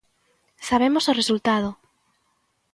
[0.69, 1.69] Sabemos o resultado.